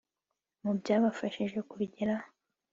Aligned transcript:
Mu 0.63 0.71
byabafashije 0.79 1.57
kubigeraho 1.69 2.27